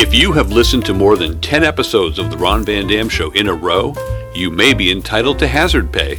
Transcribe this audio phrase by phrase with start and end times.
[0.00, 3.30] If you have listened to more than 10 episodes of The Ron Van Dam Show
[3.32, 3.94] in a row,
[4.34, 6.18] you may be entitled to hazard pay.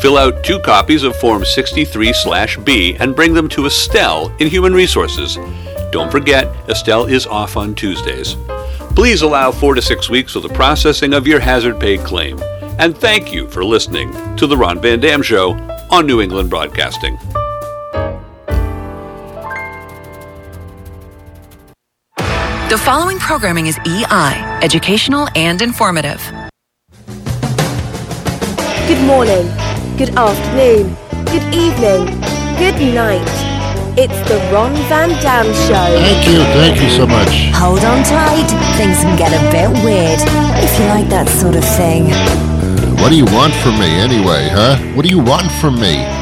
[0.00, 5.36] Fill out two copies of Form 63/B and bring them to Estelle in Human Resources.
[5.92, 8.34] Don't forget, Estelle is off on Tuesdays.
[8.96, 12.40] Please allow four to six weeks for the processing of your hazard pay claim.
[12.78, 15.52] And thank you for listening to The Ron Van Dam Show
[15.90, 17.18] on New England Broadcasting.
[22.68, 26.20] The following programming is EI, educational and informative.
[28.86, 29.48] Good morning,
[29.96, 30.94] good afternoon,
[31.32, 32.04] good evening,
[32.60, 33.24] good night.
[33.96, 35.96] It's the Ron Van Dam Show.
[35.96, 37.48] Thank you, thank you so much.
[37.54, 40.20] Hold on tight, things can get a bit weird
[40.62, 42.12] if you like that sort of thing.
[43.00, 44.76] What do you want from me anyway, huh?
[44.94, 46.17] What do you want from me?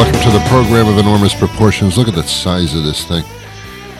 [0.00, 1.98] Welcome to the program of enormous proportions.
[1.98, 3.22] Look at the size of this thing.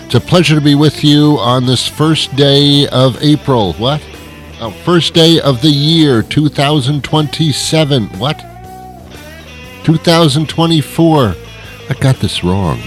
[0.06, 3.74] It's a pleasure to be with you on this first day of April.
[3.74, 4.02] What?
[4.62, 8.06] Oh, first day of the year 2027.
[8.18, 8.38] What?
[9.84, 11.34] 2024.
[11.90, 12.78] I got this wrong.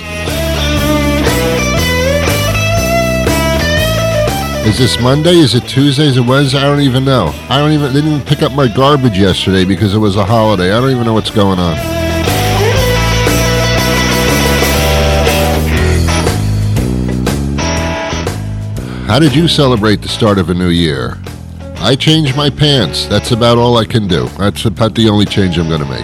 [4.66, 5.36] Is this Monday?
[5.36, 6.08] Is it Tuesday?
[6.08, 6.58] Is it Wednesday?
[6.58, 7.32] I don't even know.
[7.48, 10.74] I don't even didn't even pick up my garbage yesterday because it was a holiday.
[10.74, 11.93] I don't even know what's going on.
[19.14, 21.20] How did you celebrate the start of a new year?
[21.76, 23.06] I changed my pants.
[23.06, 24.28] That's about all I can do.
[24.40, 26.02] That's about the only change I'm going to make.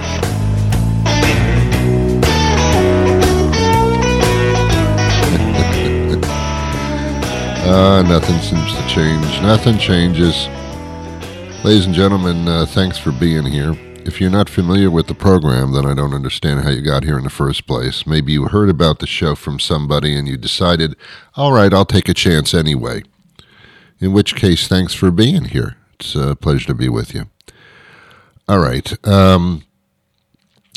[7.65, 9.41] Uh, nothing seems to change.
[9.41, 10.45] Nothing changes.
[11.65, 13.75] Ladies and gentlemen, uh, thanks for being here.
[14.05, 17.17] If you're not familiar with the program, then I don't understand how you got here
[17.17, 18.07] in the first place.
[18.07, 20.95] Maybe you heard about the show from somebody and you decided,
[21.35, 23.03] all right, I'll take a chance anyway.
[23.99, 25.75] In which case, thanks for being here.
[25.99, 27.29] It's a pleasure to be with you.
[28.47, 29.05] All right.
[29.05, 29.63] Um,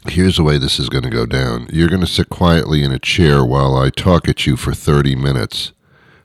[0.08, 1.68] here's the way this is going to go down.
[1.72, 5.14] You're going to sit quietly in a chair while I talk at you for 30
[5.14, 5.72] minutes.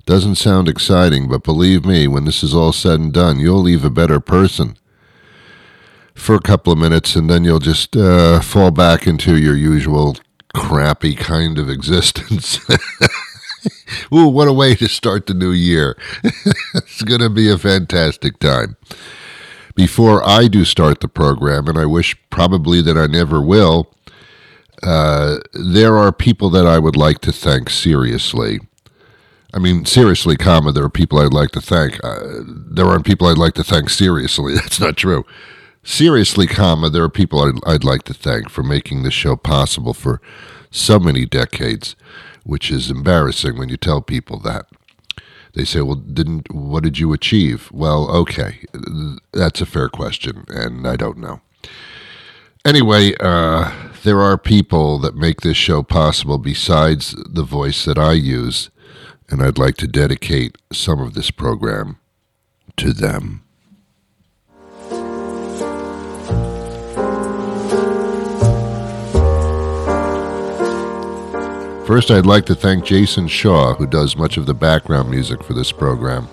[0.05, 3.85] Doesn't sound exciting, but believe me, when this is all said and done, you'll leave
[3.85, 4.77] a better person
[6.17, 10.17] for a couple of minutes, and then you'll just uh, fall back into your usual
[10.53, 12.59] crappy kind of existence.
[14.13, 15.97] Ooh, what a way to start the new year.
[16.75, 18.75] it's going to be a fantastic time.
[19.75, 23.93] Before I do start the program, and I wish probably that I never will,
[24.83, 28.59] uh, there are people that I would like to thank seriously.
[29.53, 32.03] I mean, seriously, comma, there are people I'd like to thank.
[32.03, 34.55] Uh, there aren't people I'd like to thank seriously.
[34.55, 35.25] That's not true.
[35.89, 39.93] Seriously, comma, there are people I'd, I'd like to thank for making this show possible
[39.93, 40.19] for
[40.69, 41.95] so many decades,
[42.43, 44.65] which is embarrassing when you tell people that.
[45.53, 48.65] They say, "Well, didn't what did you achieve?" Well, okay,
[49.31, 51.39] that's a fair question, and I don't know.
[52.65, 53.71] Anyway, uh,
[54.03, 58.69] there are people that make this show possible besides the voice that I use,
[59.29, 61.97] and I'd like to dedicate some of this program
[62.75, 63.46] to them.
[71.87, 75.53] First, I'd like to thank Jason Shaw, who does much of the background music for
[75.53, 76.27] this program.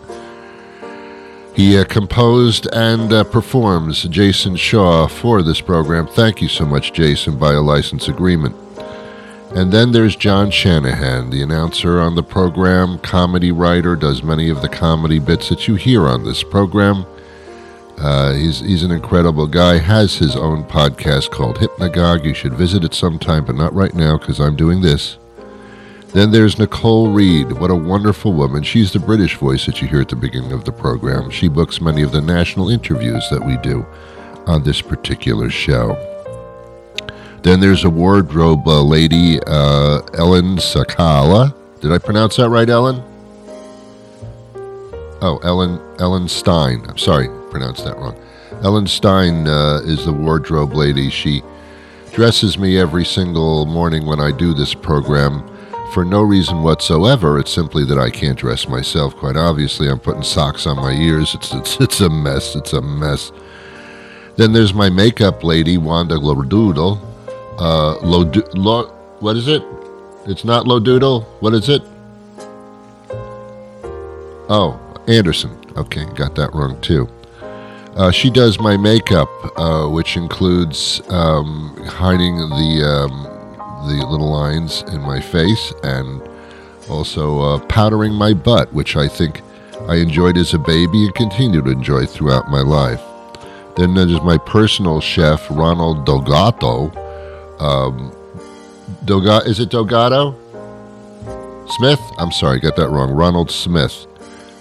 [1.55, 6.09] He uh, composed and uh, performs Jason Shaw for this program.
[6.09, 8.57] Thank you so much, Jason, by a license agreement.
[9.55, 14.61] And then there's John Shanahan, the announcer on the program, comedy writer, does many of
[14.61, 17.07] the comedy bits that you hear on this program.
[17.97, 22.25] Uh, he's, he's an incredible guy, has his own podcast called Hypnagogue.
[22.25, 25.17] You should visit it sometime, but not right now because I'm doing this.
[26.15, 27.51] Then there's Nicole Reed.
[27.51, 28.63] What a wonderful woman.
[28.63, 31.29] She's the British voice that you hear at the beginning of the program.
[31.29, 33.85] She books many of the national interviews that we do
[34.47, 35.97] on this particular show.
[37.43, 41.53] Then there's a wardrobe uh, lady, uh, Ellen Sakala.
[41.81, 43.03] Did I pronounce that right, Ellen?
[45.21, 46.85] Oh, Ellen Ellen Stein.
[46.89, 48.17] I'm sorry, pronounced that wrong.
[48.63, 51.11] Ellen Stein uh, is the wardrobe lady.
[51.11, 51.43] She
[52.13, 55.51] dresses me every single morning when I do this program
[55.93, 57.39] for no reason whatsoever.
[57.39, 59.15] It's simply that I can't dress myself.
[59.17, 61.35] Quite obviously, I'm putting socks on my ears.
[61.35, 62.57] It's it's, it's a mess.
[62.57, 63.33] It's a mess.
[64.37, 67.01] Then there's my makeup lady, Wanda Lodoodle.
[67.59, 68.87] Uh, Lo-
[69.21, 69.63] what is it?
[70.27, 71.25] It's not Lodoodle.
[71.41, 71.83] What is it?
[74.49, 75.57] Oh, Anderson.
[75.77, 77.09] Okay, got that wrong too.
[77.97, 83.34] Uh, she does my makeup, uh, which includes um, hiding the um,
[83.89, 86.23] the little lines in my face and
[86.89, 89.41] also uh, powdering my butt, which I think
[89.89, 93.01] I enjoyed as a baby and continue to enjoy throughout my life.
[93.77, 96.95] Then there's my personal chef, Ronald Dogato.
[97.61, 98.13] Um,
[99.05, 100.35] Doga- is it Dogato?
[101.71, 102.01] Smith?
[102.19, 103.11] I'm sorry, got that wrong.
[103.11, 104.07] Ronald Smith.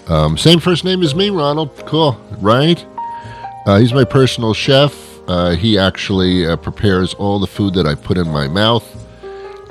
[0.08, 1.70] Um, same first name as me, Ronald.
[1.86, 2.84] Cool, right?
[3.66, 4.92] Uh, he's my personal chef.
[5.28, 9.03] Uh, he actually uh, prepares all the food that I put in my mouth,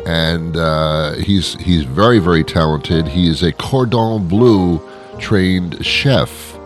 [0.06, 3.08] and uh, he's he's very very talented.
[3.08, 4.82] He is a cordon bleu
[5.20, 6.58] trained chef.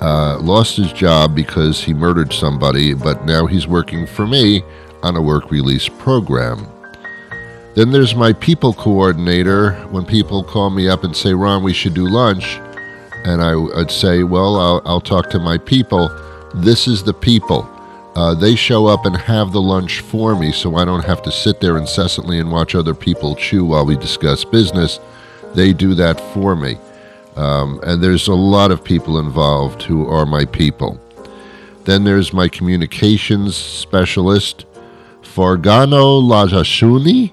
[0.00, 4.62] Uh, lost his job because he murdered somebody, but now he's working for me
[5.02, 6.66] on a work release program.
[7.74, 9.72] Then there's my people coordinator.
[9.90, 12.58] When people call me up and say, Ron, we should do lunch,
[13.24, 16.08] and I would say, Well, I'll, I'll talk to my people.
[16.54, 17.68] This is the people.
[18.18, 21.30] Uh, they show up and have the lunch for me so I don't have to
[21.30, 24.98] sit there incessantly and watch other people chew while we discuss business.
[25.54, 26.78] They do that for me.
[27.36, 31.00] Um, and there's a lot of people involved who are my people.
[31.84, 34.66] Then there's my communications specialist,
[35.22, 37.32] Fargano Lajashuni.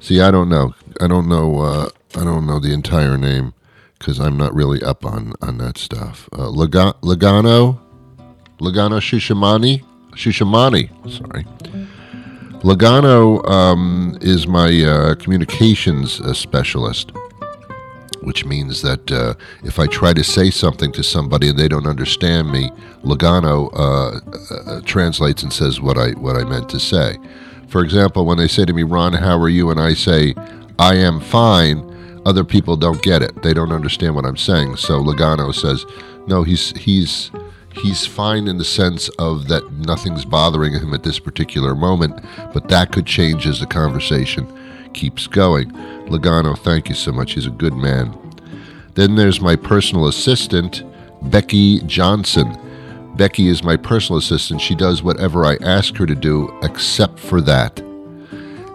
[0.00, 0.74] See, I don't know.
[1.00, 1.60] I don't know.
[1.60, 3.54] Uh, I don't know the entire name
[4.00, 6.28] because I'm not really up on on that stuff.
[6.32, 7.00] Uh, Laga-
[8.58, 10.90] Lagano Shushamani, Shushamani.
[11.10, 11.44] Sorry.
[12.62, 17.12] Lagano um, is my uh, communications uh, specialist,
[18.22, 21.86] which means that uh, if I try to say something to somebody and they don't
[21.86, 22.70] understand me,
[23.04, 24.20] Lagano uh,
[24.54, 27.18] uh, translates and says what I what I meant to say.
[27.68, 29.70] For example, when they say to me, Ron, how are you?
[29.70, 30.34] And I say,
[30.78, 31.82] I am fine,
[32.24, 33.42] other people don't get it.
[33.42, 34.76] They don't understand what I'm saying.
[34.76, 35.84] So Logano says,
[36.26, 37.30] no, he's, he's,
[37.82, 42.68] he's fine in the sense of that nothing's bothering him at this particular moment, but
[42.68, 44.46] that could change as the conversation
[44.92, 45.70] keeps going.
[46.06, 47.32] Logano, thank you so much.
[47.32, 48.16] He's a good man.
[48.94, 50.82] Then there's my personal assistant,
[51.30, 52.58] Becky Johnson.
[53.16, 54.60] Becky is my personal assistant.
[54.60, 57.78] She does whatever I ask her to do, except for that.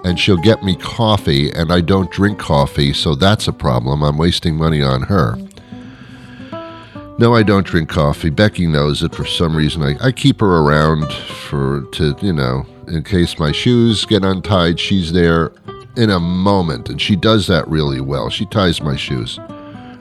[0.03, 4.03] And she'll get me coffee, and I don't drink coffee, so that's a problem.
[4.03, 5.38] I'm wasting money on her.
[7.21, 8.31] No, I don't drink coffee.
[8.31, 9.83] Becky knows it for some reason.
[9.83, 14.79] I, I keep her around for to you know, in case my shoes get untied.
[14.79, 15.51] She's there
[15.95, 18.31] in a moment, and she does that really well.
[18.31, 19.38] She ties my shoes.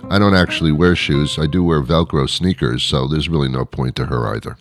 [0.08, 1.38] I don't actually wear shoes.
[1.38, 4.56] I do wear Velcro sneakers, so there's really no point to her either.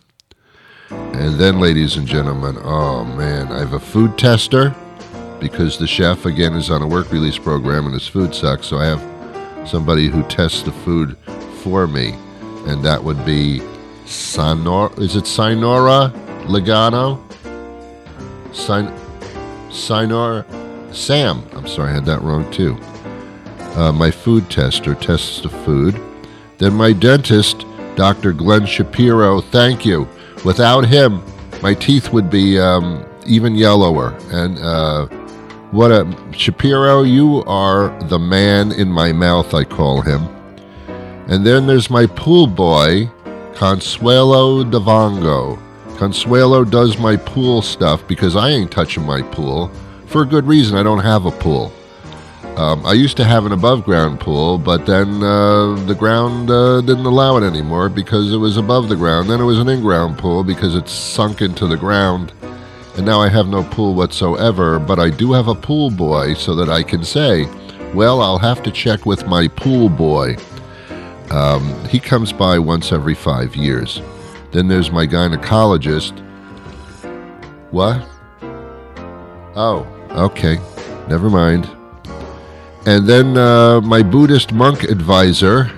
[0.90, 4.76] And then, ladies and gentlemen, oh man, I have a food tester
[5.40, 8.66] because the chef, again, is on a work release program and his food sucks.
[8.66, 11.16] So I have somebody who tests the food
[11.62, 12.14] for me,
[12.66, 13.62] and that would be
[14.06, 14.92] Sonora.
[15.00, 16.12] Is it Sinora
[16.46, 17.20] Legano?
[18.54, 18.92] Sin-
[19.68, 20.44] Sinora
[20.94, 21.42] Sam.
[21.52, 22.76] I'm sorry, I had that wrong too.
[23.76, 26.00] Uh, my food tester tests the food.
[26.58, 27.64] Then my dentist,
[27.94, 28.32] Dr.
[28.32, 30.08] Glenn Shapiro, thank you.
[30.44, 31.22] Without him,
[31.62, 34.16] my teeth would be um, even yellower.
[34.30, 35.06] And uh,
[35.70, 40.28] what a Shapiro, you are the man in my mouth, I call him.
[41.30, 43.08] And then there's my pool boy,
[43.54, 45.60] Consuelo Davongo.
[45.96, 49.70] Consuelo does my pool stuff because I ain't touching my pool.
[50.06, 51.72] For a good reason, I don't have a pool.
[52.56, 56.80] Um, I used to have an above ground pool, but then uh, the ground uh,
[56.80, 59.30] didn't allow it anymore because it was above the ground.
[59.30, 62.32] Then it was an in ground pool because it's sunk into the ground.
[62.96, 66.56] And now I have no pool whatsoever, but I do have a pool boy so
[66.56, 67.46] that I can say,
[67.94, 70.36] well, I'll have to check with my pool boy.
[71.30, 74.00] Um, he comes by once every five years.
[74.52, 76.18] Then there's my gynecologist.
[77.70, 78.04] What?
[79.54, 80.58] Oh, okay.
[81.08, 81.68] Never mind.
[82.86, 85.70] And then uh, my Buddhist monk advisor,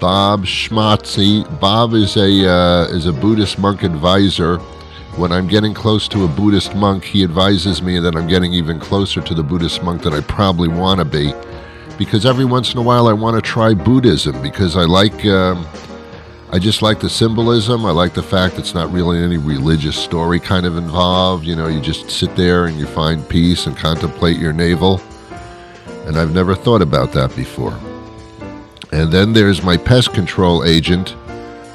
[0.00, 1.44] Bob Schmatzi.
[1.60, 4.58] Bob is a uh, is a Buddhist monk advisor.
[5.16, 8.78] When I'm getting close to a Buddhist monk, he advises me that I'm getting even
[8.78, 11.32] closer to the Buddhist monk that I probably want to be,
[11.98, 15.24] because every once in a while I want to try Buddhism because I like.
[15.26, 15.66] Um,
[16.48, 17.84] I just like the symbolism.
[17.84, 21.44] I like the fact it's not really any religious story kind of involved.
[21.44, 25.00] You know, you just sit there and you find peace and contemplate your navel
[26.06, 27.76] and I've never thought about that before.
[28.92, 31.16] And then there's my pest control agent,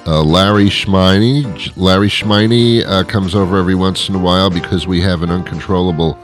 [0.08, 1.72] uh, Larry Schminey.
[1.76, 6.18] Larry Schminey uh, comes over every once in a while because we have an uncontrollable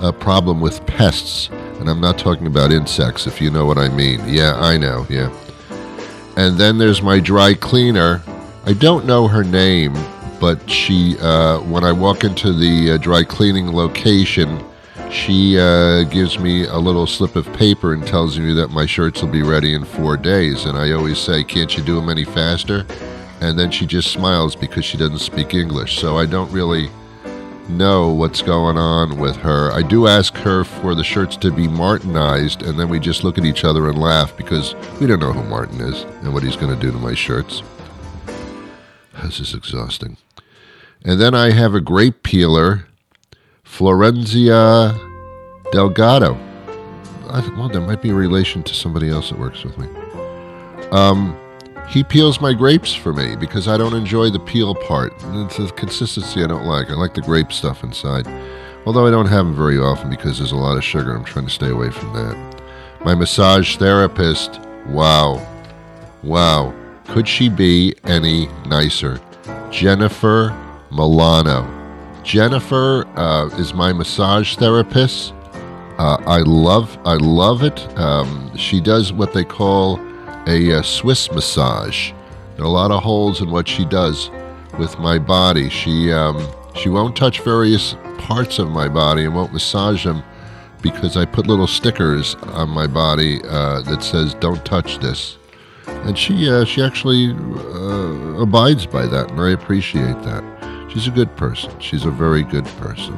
[0.00, 1.50] uh, problem with pests.
[1.84, 4.18] And I'm not talking about insects, if you know what I mean.
[4.26, 5.30] Yeah, I know, yeah.
[6.34, 8.22] and then there's my dry cleaner.
[8.64, 9.92] I don't know her name,
[10.40, 14.64] but she, uh, when I walk into the uh, dry cleaning location,
[15.10, 19.20] she uh, gives me a little slip of paper and tells me that my shirts
[19.20, 20.64] will be ready in four days.
[20.64, 22.86] And I always say, Can't you do them any faster?
[23.42, 25.98] And then she just smiles because she doesn't speak English.
[25.98, 26.88] So I don't really
[27.68, 29.72] know what's going on with her.
[29.72, 33.38] I do ask her for the shirts to be Martinized, and then we just look
[33.38, 36.56] at each other and laugh because we don't know who Martin is and what he's
[36.56, 37.62] going to do to my shirts.
[39.22, 40.16] This is exhausting.
[41.04, 42.86] And then I have a grape peeler,
[43.64, 44.98] Florenzia
[45.72, 46.34] Delgado.
[47.28, 49.88] I, well, there might be a relation to somebody else that works with me.
[50.90, 51.38] Um,
[51.88, 55.12] he peels my grapes for me because I don't enjoy the peel part.
[55.22, 56.90] It's a consistency I don't like.
[56.90, 58.26] I like the grape stuff inside.
[58.86, 61.14] Although I don't have them very often because there's a lot of sugar.
[61.14, 62.62] I'm trying to stay away from that.
[63.04, 65.46] My massage therapist, wow.
[66.22, 66.74] Wow.
[67.08, 69.20] Could she be any nicer?
[69.70, 70.56] Jennifer
[70.90, 71.70] Milano.
[72.22, 75.34] Jennifer uh, is my massage therapist.
[75.98, 77.78] Uh, I love, I love it.
[77.98, 80.00] Um, she does what they call
[80.46, 82.12] a, a uh, Swiss massage.
[82.56, 84.30] There are a lot of holes in what she does
[84.78, 85.68] with my body.
[85.68, 90.22] She um, she won't touch various parts of my body and won't massage them
[90.82, 95.38] because I put little stickers on my body uh, that says "Don't touch this,"
[95.86, 100.44] and she uh, she actually uh, abides by that, and I appreciate that.
[100.90, 101.78] She's a good person.
[101.80, 103.14] She's a very good person.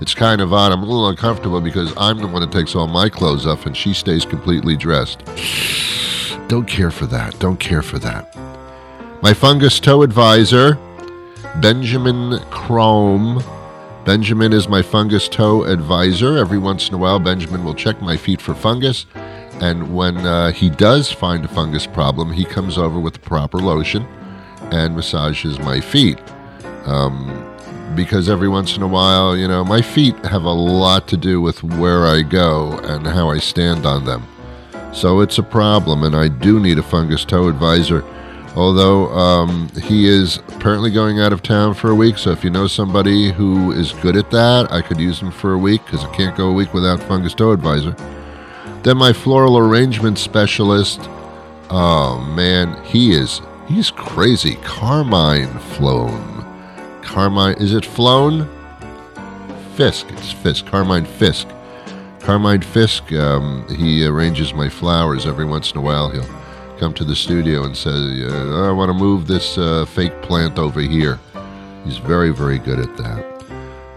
[0.00, 0.72] It's kind of odd.
[0.72, 3.76] I'm a little uncomfortable because I'm the one that takes all my clothes off and
[3.76, 5.24] she stays completely dressed.
[6.48, 7.38] Don't care for that.
[7.40, 8.34] Don't care for that.
[9.22, 10.78] My fungus toe advisor,
[11.60, 13.42] Benjamin Chrome.
[14.04, 16.38] Benjamin is my fungus toe advisor.
[16.38, 19.06] Every once in a while, Benjamin will check my feet for fungus.
[19.60, 23.58] And when uh, he does find a fungus problem, he comes over with the proper
[23.58, 24.04] lotion
[24.70, 26.18] and massages my feet.
[26.86, 27.47] Um,
[27.94, 31.40] because every once in a while, you know, my feet have a lot to do
[31.40, 34.26] with where I go and how I stand on them.
[34.92, 38.04] So it's a problem, and I do need a fungus toe advisor.
[38.56, 42.50] Although um, he is apparently going out of town for a week, so if you
[42.50, 46.04] know somebody who is good at that, I could use him for a week because
[46.04, 47.94] I can't go a week without fungus toe advisor.
[48.82, 51.00] Then my floral arrangement specialist,
[51.70, 54.56] oh man, he is he's crazy.
[54.62, 56.37] Carmine Flown.
[57.08, 58.46] Carmine, is it Flown?
[59.76, 60.06] Fisk.
[60.10, 60.66] It's Fisk.
[60.66, 61.48] Carmine Fisk.
[62.20, 66.10] Carmine Fisk, um, he arranges my flowers every once in a while.
[66.10, 66.28] He'll
[66.78, 70.58] come to the studio and say, uh, I want to move this uh, fake plant
[70.58, 71.18] over here.
[71.86, 73.42] He's very, very good at that.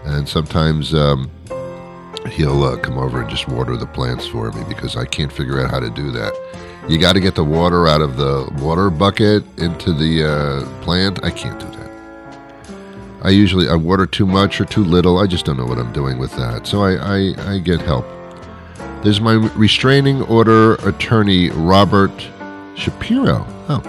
[0.04, 1.30] And sometimes um,
[2.30, 5.60] he'll uh, come over and just water the plants for me because I can't figure
[5.60, 6.32] out how to do that.
[6.88, 11.22] You got to get the water out of the water bucket into the uh, plant.
[11.22, 11.91] I can't do that.
[13.22, 15.18] I usually I water too much or too little.
[15.18, 16.66] I just don't know what I'm doing with that.
[16.66, 18.04] So I, I, I get help.
[19.02, 22.12] There's my restraining order attorney, Robert
[22.76, 23.46] Shapiro.
[23.68, 23.82] Oh.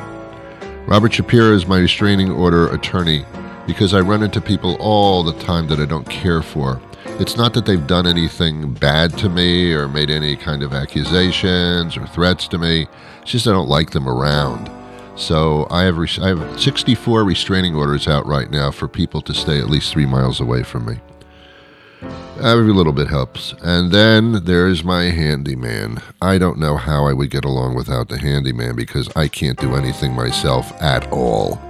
[0.88, 3.25] Robert Shapiro is my restraining order attorney
[3.66, 6.82] because I run into people all the time that I don't care for.
[7.20, 11.96] It's not that they've done anything bad to me or made any kind of accusations
[11.96, 12.88] or threats to me.
[13.22, 14.70] It's just I don't like them around.
[15.15, 19.60] So I have I have 64 restraining orders out right now for people to stay
[19.60, 21.00] at least three miles away from me.
[22.41, 23.53] Every little bit helps.
[23.62, 26.01] And then there's my handyman.
[26.22, 29.75] I don't know how I would get along without the handyman because I can't do
[29.75, 31.62] anything myself at all.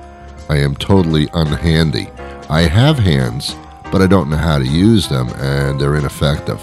[0.49, 2.09] I am totally unhandy.
[2.49, 3.55] I have hands,
[3.91, 6.61] but I don't know how to use them and they're ineffective.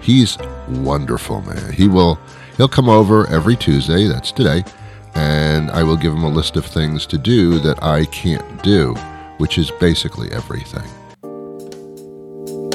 [0.00, 0.36] He's
[0.68, 1.72] wonderful, man.
[1.72, 2.18] He will
[2.58, 4.64] he'll come over every Tuesday, that's today
[5.14, 8.94] and I will give him a list of things to do that I can't do,
[9.38, 10.88] which is basically everything.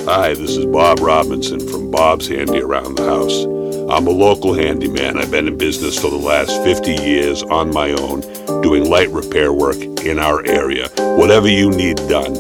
[0.05, 3.43] Hi, this is Bob Robinson from Bob's Handy Around the House.
[3.91, 5.17] I'm a local handyman.
[5.17, 8.21] I've been in business for the last 50 years on my own,
[8.61, 10.89] doing light repair work in our area.
[11.17, 12.33] Whatever you need done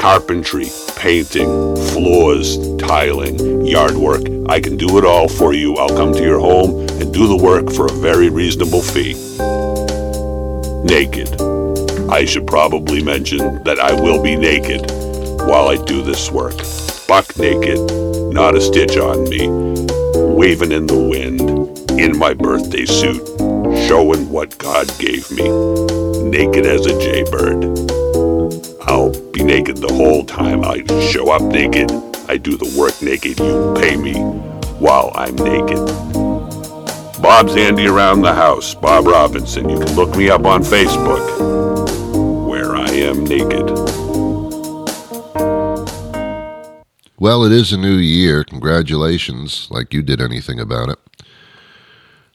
[0.00, 4.22] carpentry, painting, floors, tiling, yard work.
[4.48, 5.76] I can do it all for you.
[5.76, 9.14] I'll come to your home do the work for a very reasonable fee.
[10.84, 11.40] Naked.
[12.10, 14.90] I should probably mention that I will be naked
[15.46, 16.56] while I do this work.
[17.08, 17.78] Buck naked,
[18.32, 19.48] not a stitch on me,
[20.14, 21.40] waving in the wind,
[21.98, 23.26] in my birthday suit,
[23.88, 25.48] showing what God gave me,
[26.22, 27.64] naked as a jaybird.
[28.82, 30.64] I'll be naked the whole time.
[30.64, 31.90] I show up naked.
[32.28, 33.38] I do the work naked.
[33.38, 34.14] You pay me
[34.78, 36.29] while I'm naked.
[37.30, 39.68] Bob's Andy Around the House, Bob Robinson.
[39.68, 41.24] You can look me up on Facebook,
[42.48, 43.70] where I am naked.
[47.20, 48.42] Well, it is a new year.
[48.42, 50.98] Congratulations, like you did anything about it.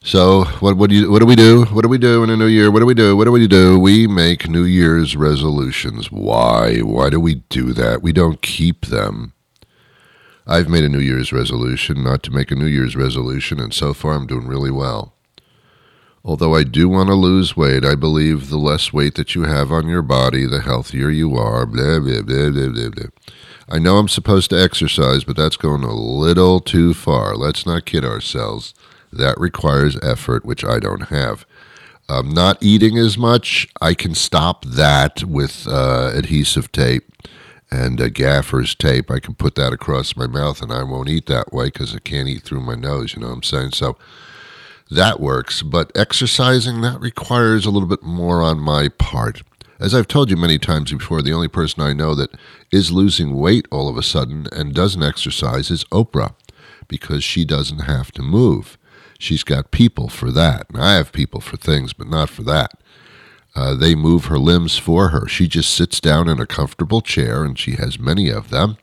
[0.01, 1.65] So, what what do you what do we do?
[1.65, 2.71] What do we do in a new year?
[2.71, 3.17] What do we do?
[3.17, 3.77] What do we do?
[3.77, 6.09] We make New Year's resolutions.
[6.09, 6.79] Why?
[6.79, 8.01] Why do we do that?
[8.01, 9.33] We don't keep them.
[10.47, 13.93] I've made a New Year's resolution not to make a New Year's resolution, and so
[13.93, 15.13] far I'm doing really well.
[16.23, 19.71] Although I do want to lose weight, I believe the less weight that you have
[19.71, 21.65] on your body, the healthier you are.
[21.65, 23.05] Blah, blah, blah, blah, blah, blah.
[23.67, 27.35] I know I'm supposed to exercise, but that's going a little too far.
[27.35, 28.75] Let's not kid ourselves.
[29.11, 31.45] That requires effort, which I don't have.
[32.07, 37.11] Um, not eating as much, I can stop that with uh, adhesive tape
[37.71, 39.09] and uh, gaffer's tape.
[39.09, 41.99] I can put that across my mouth and I won't eat that way because I
[41.99, 43.71] can't eat through my nose, you know what I'm saying?
[43.71, 43.97] So
[44.91, 45.61] that works.
[45.61, 49.43] But exercising, that requires a little bit more on my part.
[49.79, 52.31] As I've told you many times before, the only person I know that
[52.71, 56.33] is losing weight all of a sudden and doesn't exercise is Oprah
[56.87, 58.77] because she doesn't have to move.
[59.19, 60.67] She's got people for that.
[60.69, 62.71] And I have people for things, but not for that.
[63.55, 65.27] Uh, they move her limbs for her.
[65.27, 68.77] She just sits down in a comfortable chair, and she has many of them.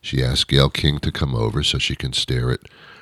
[0.00, 2.60] She asks Gayle King to come over so she can stare at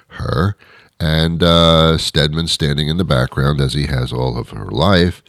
[0.09, 0.57] her,
[1.00, 5.23] and uh, Stedman standing in the background as he has all of her life.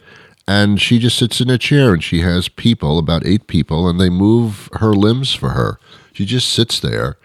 [0.46, 4.00] And she just sits in a chair, and she has people, about eight people, and
[4.00, 5.78] they move her limbs for her.
[6.12, 7.16] She just sits there,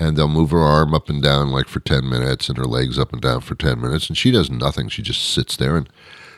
[0.00, 2.98] and they'll move her arm up and down like for 10 minutes, and her legs
[2.98, 4.88] up and down for 10 minutes, and she does nothing.
[4.88, 5.88] She just sits there and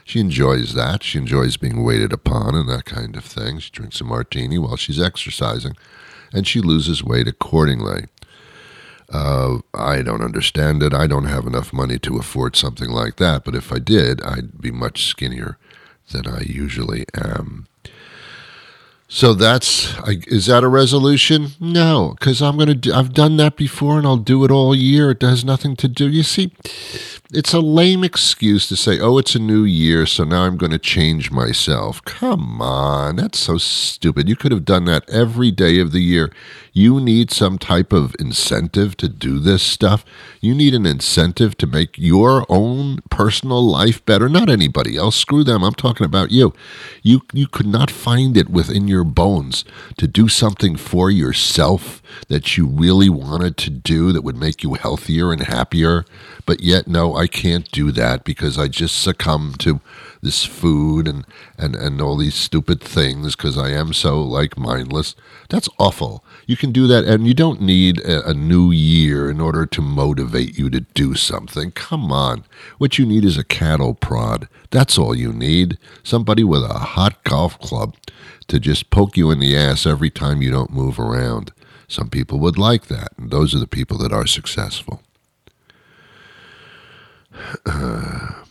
[0.05, 1.03] she enjoys that.
[1.03, 3.59] She enjoys being waited upon and that kind of thing.
[3.59, 5.77] She drinks a martini while she's exercising,
[6.33, 8.07] and she loses weight accordingly.
[9.13, 10.95] Uh, I don't understand it.
[10.95, 14.61] I don't have enough money to afford something like that, but if I did, I'd
[14.61, 15.59] be much skinnier
[16.13, 17.67] than I usually am.
[19.15, 19.97] So that's
[20.27, 21.51] is that a resolution?
[21.61, 25.13] No, because I'm gonna do, I've done that before and I'll do it all year.
[25.13, 26.09] It has nothing to do.
[26.09, 26.51] You see,
[27.33, 30.73] it's a lame excuse to say, oh, it's a new year, so now I'm going
[30.73, 32.03] to change myself.
[32.05, 34.29] Come on, that's so stupid.
[34.29, 36.33] You could have done that every day of the year.
[36.73, 40.05] You need some type of incentive to do this stuff.
[40.41, 45.17] You need an incentive to make your own personal life better, not anybody else.
[45.17, 45.63] Screw them.
[45.63, 46.53] I'm talking about you.
[47.03, 49.65] You you could not find it within your bones
[49.99, 54.75] to do something for yourself that you really wanted to do that would make you
[54.75, 56.05] healthier and happier.
[56.47, 59.81] But yet, no, I can't do that because I just succumb to
[60.25, 61.25] this food and,
[61.59, 65.15] and, and all these stupid things because I am so like mindless.
[65.51, 66.25] That's awful.
[66.47, 69.83] You can do that, and you don't need a, a, new year in order to
[69.83, 71.71] motivate you to do something.
[71.71, 72.45] Come on.
[72.79, 74.49] What you need is a cattle prod.
[74.71, 75.79] That's all you need.
[76.03, 77.95] Somebody with a hot golf club
[78.49, 81.53] to just poke you in the ass every time you don't move around.
[81.89, 85.03] Some people would like that, and those are the people that are successful.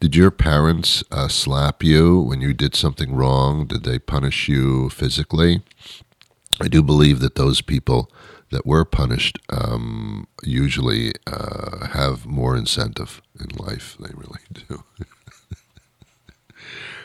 [0.00, 3.66] Did your parents uh, slap you when you did something wrong?
[3.66, 5.62] Did they punish you physically?
[6.60, 8.10] I do believe that those people
[8.50, 13.96] that were punished um, usually uh, have more incentive in life.
[13.98, 14.84] They really do.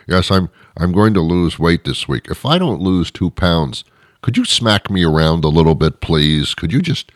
[0.07, 0.49] yes, I'm.
[0.79, 2.27] I'm going to lose weight this week.
[2.29, 3.83] If I don't lose two pounds,
[4.21, 6.53] could you smack me around a little bit, please?
[6.53, 7.11] Could you just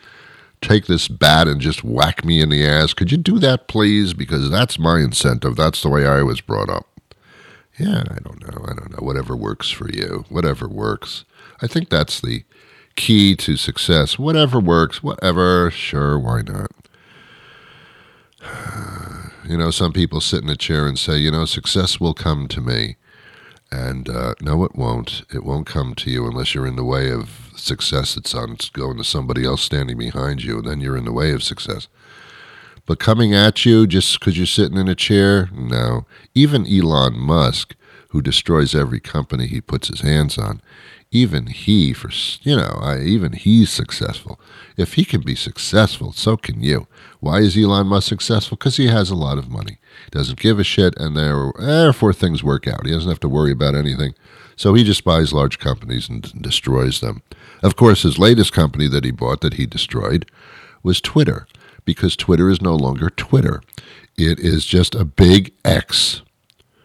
[0.60, 2.94] take this bat and just whack me in the ass?
[2.94, 4.14] Could you do that, please?
[4.14, 5.56] Because that's my incentive.
[5.56, 6.86] That's the way I was brought up.
[7.78, 8.64] Yeah, I don't know.
[8.64, 9.04] I don't know.
[9.04, 10.24] Whatever works for you.
[10.28, 11.24] Whatever works.
[11.60, 12.44] I think that's the
[12.96, 14.18] key to success.
[14.18, 15.02] Whatever works.
[15.02, 15.70] Whatever.
[15.70, 16.70] Sure, why not?
[19.44, 22.46] You know, some people sit in a chair and say, you know, success will come
[22.46, 22.94] to me.
[23.72, 25.22] And uh, no, it won't.
[25.32, 28.98] It won't come to you unless you're in the way of success It's on going
[28.98, 31.88] to somebody else standing behind you, and then you're in the way of success.
[32.84, 36.04] But coming at you just because you're sitting in a chair, no.
[36.34, 37.74] Even Elon Musk,
[38.10, 40.60] who destroys every company he puts his hands on,
[41.10, 42.10] even he, for
[42.42, 44.38] you know, I, even he's successful.
[44.76, 46.88] If he can be successful, so can you.
[47.20, 48.58] Why is Elon Musk successful?
[48.58, 49.78] Because he has a lot of money.
[50.10, 52.86] Doesn't give a shit, and therefore things work out.
[52.86, 54.14] He doesn't have to worry about anything.
[54.56, 57.22] So he just buys large companies and destroys them.
[57.62, 60.30] Of course, his latest company that he bought that he destroyed
[60.82, 61.46] was Twitter,
[61.84, 63.62] because Twitter is no longer Twitter.
[64.16, 66.22] It is just a big X.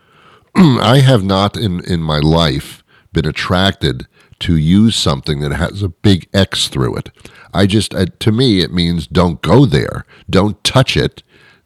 [0.56, 4.08] I have not in, in my life been attracted
[4.40, 7.10] to use something that has a big X through it.
[7.54, 11.24] I just, uh, to me, it means don't go there, don't touch it,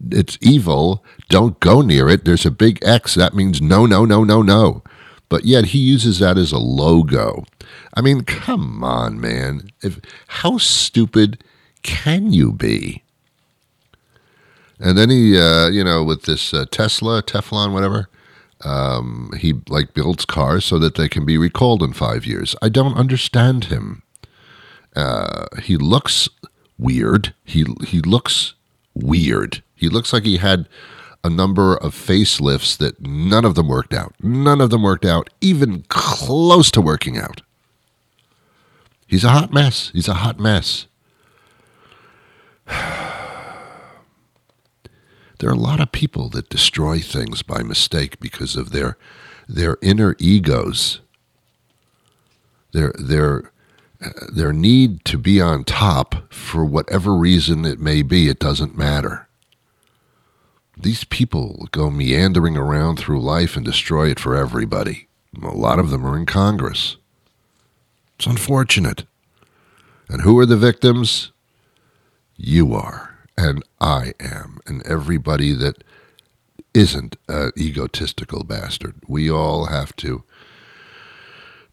[0.10, 1.04] it's evil.
[1.32, 2.26] Don't go near it.
[2.26, 3.16] There's a big X.
[3.16, 4.84] That means no, no, no, no, no.
[5.30, 7.46] But yet he uses that as a logo.
[7.94, 9.72] I mean, come on, man.
[9.82, 11.42] If how stupid
[11.84, 13.04] can you be?
[14.78, 18.10] And then he, uh, you know, with this uh, Tesla, Teflon, whatever,
[18.66, 22.58] um, he like builds cars so that they can be recalled in five years.
[22.62, 24.04] I don't understand him.
[24.98, 26.28] Uh, he looks
[26.78, 27.34] weird.
[27.46, 28.54] He he looks
[28.94, 29.64] weird.
[29.76, 30.68] He looks like he had
[31.24, 34.16] a number of facelifts that none of them worked out.
[34.22, 37.42] None of them worked out, even close to working out.
[39.08, 39.92] He's a hot mess.
[39.94, 40.88] He's a hot mess.
[45.40, 48.96] There are a lot of people that destroy things by mistake because of their
[49.50, 51.02] their inner egos.
[52.74, 53.52] Their their
[54.00, 58.78] uh, their need to be on top for whatever reason it may be, it doesn't
[58.78, 59.28] matter.
[60.82, 65.08] These people go meandering around through life and destroy it for everybody.
[65.42, 66.98] A lot of them are in Congress.
[68.16, 69.06] It's unfortunate.
[70.10, 71.32] And who are the victims?
[72.36, 75.84] You are and I am, and everybody that
[76.74, 78.96] isn't an egotistical bastard.
[79.08, 80.24] We all have to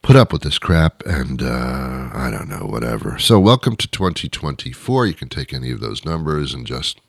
[0.03, 3.19] put up with this crap and uh, I don't know, whatever.
[3.19, 5.07] So, welcome to 2024.
[5.07, 7.01] You can take any of those numbers and just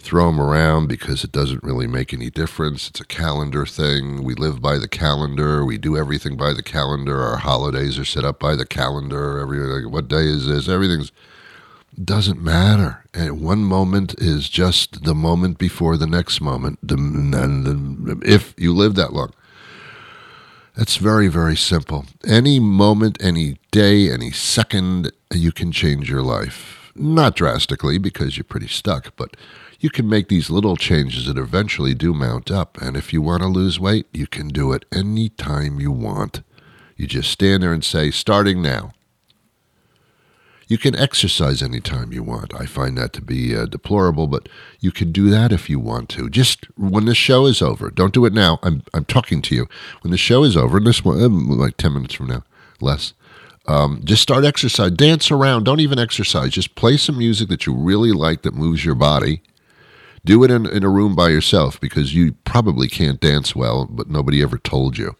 [0.00, 2.88] throw them around because it doesn't really make any difference.
[2.88, 4.24] It's a calendar thing.
[4.24, 5.64] We live by the calendar.
[5.64, 7.20] We do everything by the calendar.
[7.20, 9.38] Our holidays are set up by the calendar.
[9.38, 10.68] Every like, what day is this?
[10.68, 11.12] Everything's
[12.02, 13.04] doesn't matter.
[13.12, 16.78] And one moment is just the moment before the next moment.
[16.82, 19.32] If you live that long,
[20.76, 22.06] it's very, very simple.
[22.24, 26.92] Any moment, any day, any second, you can change your life.
[26.94, 29.36] Not drastically because you're pretty stuck, but
[29.80, 32.78] you can make these little changes that eventually do mount up.
[32.80, 36.42] And if you want to lose weight, you can do it anytime you want.
[36.96, 38.92] You just stand there and say, starting now.
[40.68, 42.54] You can exercise anytime you want.
[42.54, 46.10] I find that to be uh, deplorable, but you can do that if you want
[46.10, 46.28] to.
[46.28, 47.90] Just when the show is over.
[47.90, 48.60] Don't do it now.
[48.62, 49.66] I'm, I'm talking to you.
[50.02, 52.44] When the show is over, this one, um, like 10 minutes from now,
[52.80, 53.14] less.
[53.66, 54.92] Um, just start exercise.
[54.92, 55.64] Dance around.
[55.64, 56.50] Don't even exercise.
[56.50, 59.42] Just play some music that you really like that moves your body.
[60.24, 64.10] Do it in, in a room by yourself because you probably can't dance well, but
[64.10, 65.16] nobody ever told you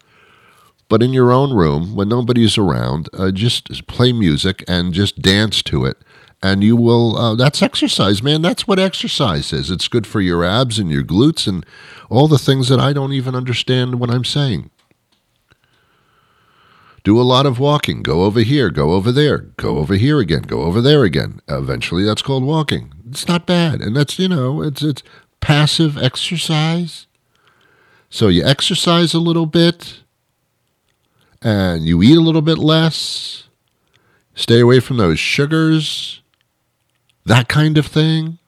[0.91, 5.63] but in your own room when nobody's around, uh, just play music and just dance
[5.63, 5.97] to it.
[6.43, 8.43] And you will, uh, that's exercise, man.
[8.43, 9.71] That's what exercise is.
[9.71, 11.65] It's good for your abs and your glutes and
[12.11, 14.71] all the things that I don't even understand what I'm saying.
[17.05, 18.03] Do a lot of walking.
[18.03, 21.41] Go over here, go over there, go over here again, go over there again.
[21.49, 22.93] Eventually, that's called walking.
[23.11, 23.81] It's not bad.
[23.81, 25.03] And that's, you know, it's, it's
[25.41, 27.07] passive exercise.
[28.09, 30.01] So you exercise a little bit
[31.43, 33.45] and you eat a little bit less,
[34.35, 36.21] stay away from those sugars,
[37.25, 38.39] that kind of thing.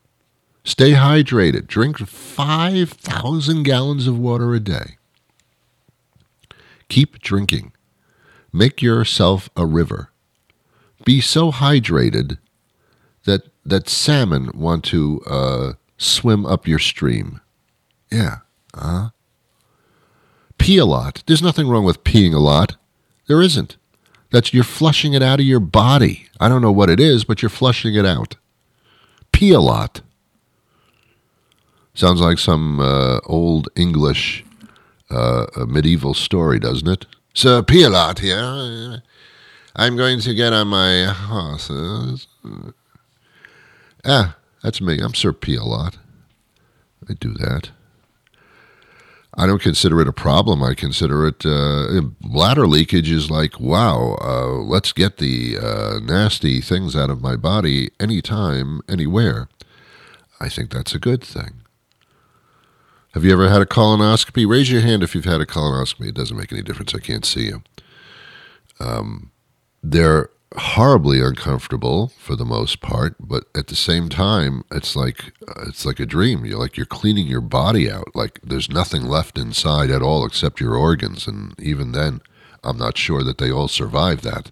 [0.64, 1.66] Stay hydrated.
[1.66, 4.96] Drink 5,000 gallons of water a day.
[6.88, 7.72] Keep drinking.
[8.52, 10.10] Make yourself a river.
[11.04, 12.38] Be so hydrated
[13.24, 17.40] that, that salmon want to uh, swim up your stream.
[18.10, 18.38] Yeah.
[18.74, 19.10] Uh-huh.
[20.58, 21.22] Pee a lot.
[21.26, 22.76] There's nothing wrong with peeing a lot.
[23.26, 23.76] There isn't.
[24.30, 26.28] That's you're flushing it out of your body.
[26.40, 28.36] I don't know what it is, but you're flushing it out.
[29.32, 30.00] Pee a lot.
[31.94, 34.44] Sounds like some uh, old English
[35.10, 37.06] uh, medieval story, doesn't it?
[37.34, 39.02] Sir Pee a lot here.
[39.76, 42.26] I'm going to get on my horses.
[44.04, 44.98] Ah, that's me.
[45.00, 45.98] I'm Sir Pee a lot.
[47.08, 47.70] I do that.
[49.34, 50.62] I don't consider it a problem.
[50.62, 56.60] I consider it uh, bladder leakage is like, wow, uh, let's get the uh, nasty
[56.60, 59.48] things out of my body anytime, anywhere.
[60.38, 61.62] I think that's a good thing.
[63.14, 64.46] Have you ever had a colonoscopy?
[64.46, 66.08] Raise your hand if you've had a colonoscopy.
[66.08, 66.94] It doesn't make any difference.
[66.94, 67.62] I can't see you.
[68.80, 69.30] Um,
[69.82, 75.64] there horribly uncomfortable for the most part, but at the same time, it's like uh,
[75.66, 76.44] it's like a dream.
[76.44, 78.14] You're like you're cleaning your body out.
[78.14, 82.20] Like there's nothing left inside at all except your organs, and even then,
[82.64, 84.50] I'm not sure that they all survive that.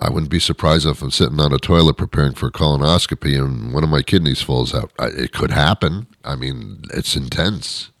[0.00, 3.72] I wouldn't be surprised if I'm sitting on a toilet preparing for a colonoscopy and
[3.72, 4.90] one of my kidneys falls out.
[4.98, 6.08] It could happen.
[6.24, 7.91] I mean, it's intense.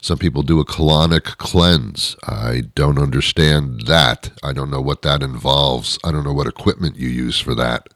[0.00, 2.16] Some people do a colonic cleanse.
[2.24, 4.30] I don't understand that.
[4.42, 5.98] I don't know what that involves.
[6.02, 7.88] I don't know what equipment you use for that.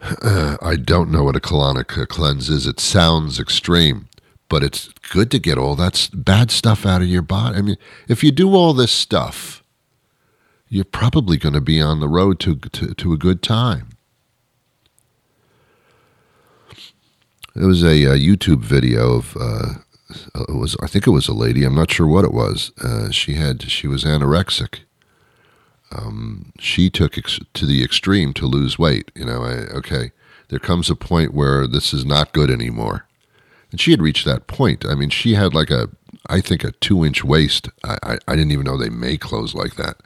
[0.02, 2.66] I don't know what a colonic cleanse is.
[2.66, 4.08] It sounds extreme,
[4.48, 7.58] but it's good to get all that bad stuff out of your body.
[7.58, 7.76] I mean,
[8.08, 9.64] if you do all this stuff,
[10.68, 13.89] you're probably going to be on the road to, to, to a good time.
[17.54, 19.74] There was a, uh YouTube video of uh,
[20.48, 21.64] it was I think it was a lady.
[21.64, 22.72] I'm not sure what it was.
[22.82, 24.80] Uh, she had she was anorexic.
[25.92, 29.10] Um, she took ex- to the extreme to lose weight.
[29.14, 30.12] You know, I, okay,
[30.48, 33.06] there comes a point where this is not good anymore,
[33.72, 34.86] and she had reached that point.
[34.86, 35.88] I mean, she had like a
[36.28, 37.68] I think a two inch waist.
[37.84, 39.96] I, I, I didn't even know they made clothes like that.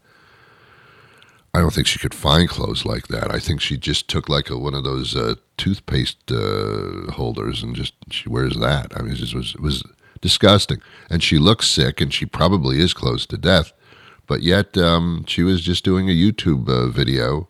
[1.55, 3.33] I don't think she could find clothes like that.
[3.33, 7.77] I think she just took like a, one of those uh, toothpaste uh, holders and
[7.77, 8.93] just she wears that.
[8.97, 9.85] I mean, it was it was
[10.21, 10.81] disgusting.
[11.09, 13.73] And she looks sick, and she probably is close to death.
[14.27, 17.49] But yet, um, she was just doing a YouTube uh, video,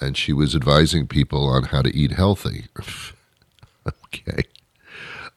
[0.00, 2.66] and she was advising people on how to eat healthy.
[4.04, 4.42] okay,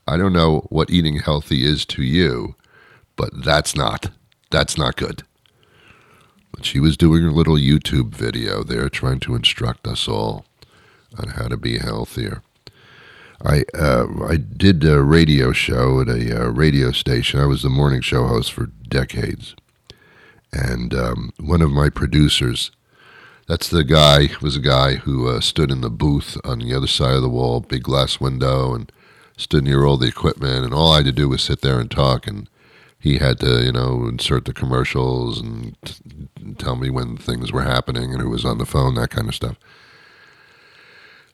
[0.05, 2.55] I don't know what eating healthy is to you,
[3.15, 4.11] but that's not
[4.51, 5.23] that's not good.
[6.55, 10.45] But she was doing her little YouTube video there, trying to instruct us all
[11.19, 12.43] on how to be healthier.
[13.43, 17.41] I uh, I did a radio show at a uh, radio station.
[17.41, 19.53] I was the morning show host for decades,
[20.53, 22.71] and um, one of my producers,
[23.47, 26.87] that's the guy, was a guy who uh, stood in the booth on the other
[26.87, 28.89] side of the wall, big glass window, and
[29.35, 31.91] stood near all the equipment, and all I had to do was sit there and
[31.91, 32.49] talk, and
[32.99, 35.95] he had to, you know, insert the commercials and t-
[36.57, 39.35] tell me when things were happening and who was on the phone, that kind of
[39.35, 39.57] stuff.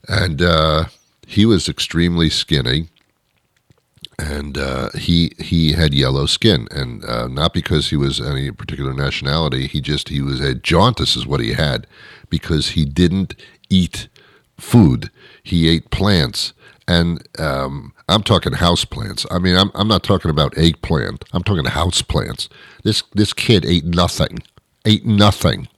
[0.08, 0.86] And uh,
[1.28, 2.90] he was extremely skinny,
[4.20, 8.94] and uh, he he had yellow skin, and uh, not because he was any particular
[8.94, 9.68] nationality.
[9.68, 11.88] He just he was a jaundice is what he had,
[12.30, 13.36] because he didn't
[13.70, 14.10] eat
[14.58, 15.10] food.
[15.44, 16.54] He ate plants,
[16.92, 19.26] and um, I'm talking house plants.
[19.32, 21.24] I mean, I'm I'm not talking about eggplant.
[21.32, 22.50] I'm talking house plants.
[22.84, 24.40] This this kid ate nothing,
[24.86, 25.70] ate nothing.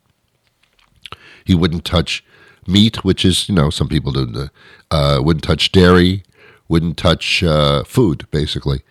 [1.45, 2.23] He wouldn't touch
[2.67, 4.49] meat, which is you know some people do.
[4.89, 6.23] Uh, wouldn't touch dairy.
[6.67, 8.26] Wouldn't touch uh, food.
[8.32, 8.82] Basically,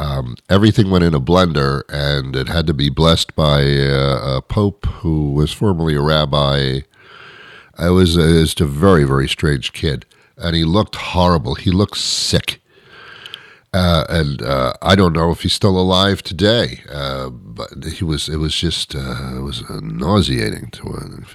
[0.00, 4.42] um, everything went in a blender, and it had to be blessed by uh, a
[4.42, 6.80] pope who was formerly a rabbi.
[7.76, 10.06] I was, just a very very strange kid,
[10.42, 11.54] and he looked horrible.
[11.54, 12.60] He looked sick.
[13.74, 16.82] Uh, and uh, I don't know if he's still alive today.
[16.90, 18.28] Uh, but he was.
[18.28, 18.94] It was just.
[18.94, 21.26] Uh, it was nauseating to him.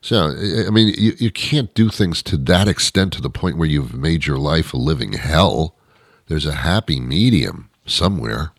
[0.00, 3.56] So I I mean, you, you can't do things to that extent to the point
[3.56, 5.76] where you've made your life a living hell.
[6.26, 8.52] There's a happy medium somewhere.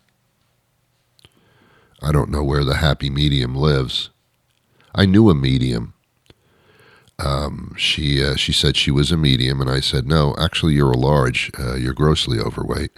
[2.02, 4.10] I don't know where the happy medium lives.
[4.94, 5.93] I knew a medium.
[7.18, 10.34] Um, she uh, she said she was a medium, and I said no.
[10.38, 11.50] Actually, you're a large.
[11.58, 12.92] Uh, you're grossly overweight.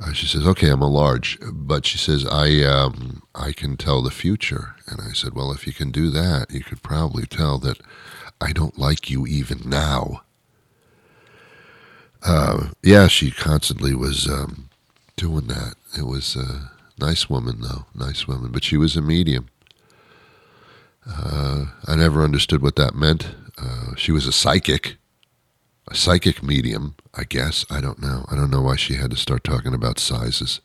[0.00, 4.02] Uh, she says, "Okay, I'm a large," but she says, "I um, I can tell
[4.02, 7.58] the future." And I said, "Well, if you can do that, you could probably tell
[7.58, 7.78] that
[8.40, 10.22] I don't like you even now."
[12.22, 14.68] Uh, yeah, she constantly was um,
[15.16, 15.74] doing that.
[15.96, 19.48] It was a nice woman, though, nice woman, but she was a medium.
[21.08, 23.28] Uh, I never understood what that meant.
[23.56, 24.98] Uh, she was a psychic
[25.90, 27.64] a psychic medium, I guess.
[27.70, 28.26] I don't know.
[28.30, 30.60] I don't know why she had to start talking about sizes.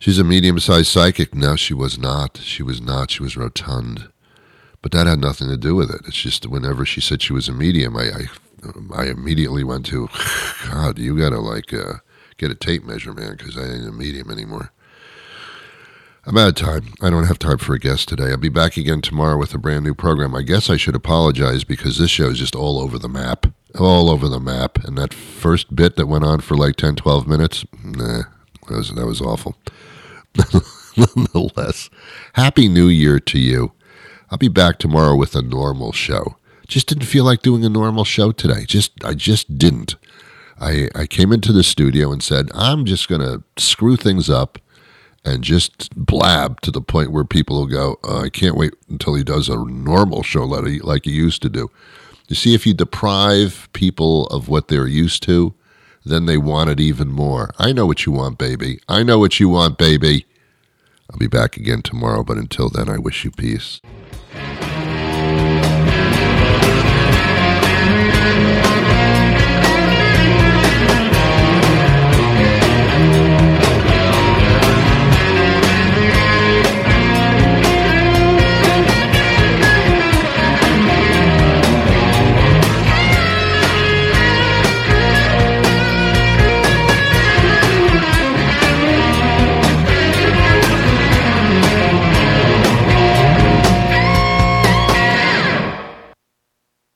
[0.00, 1.34] She's a medium sized psychic.
[1.34, 2.38] No, she was not.
[2.38, 3.10] She was not.
[3.10, 4.08] She was rotund.
[4.82, 6.02] But that had nothing to do with it.
[6.06, 8.28] It's just whenever she said she was a medium, I, I,
[8.94, 10.10] I immediately went to,
[10.70, 11.94] God, you got to like uh,
[12.36, 14.72] get a tape measure, man, because I ain't a medium anymore.
[16.26, 16.94] I'm out of time.
[17.02, 18.30] I don't have time for a guest today.
[18.30, 20.34] I'll be back again tomorrow with a brand new program.
[20.34, 23.46] I guess I should apologize because this show is just all over the map.
[23.78, 24.82] All over the map.
[24.84, 28.22] And that first bit that went on for like 10, 12 minutes, nah,
[28.68, 29.56] that was, that was awful.
[30.96, 31.90] Nonetheless,
[32.32, 33.72] Happy New Year to you.
[34.30, 36.36] I'll be back tomorrow with a normal show.
[36.66, 38.64] Just didn't feel like doing a normal show today.
[38.64, 39.96] Just I just didn't.
[40.58, 44.58] I, I came into the studio and said, I'm just going to screw things up
[45.24, 49.14] and just blab to the point where people will go, oh, I can't wait until
[49.14, 51.70] he does a normal show like he, like he used to do.
[52.28, 55.54] You see, if you deprive people of what they're used to,
[56.04, 57.50] then they want it even more.
[57.58, 58.80] I know what you want, baby.
[58.88, 60.26] I know what you want, baby.
[61.10, 63.80] I'll be back again tomorrow, but until then, I wish you peace.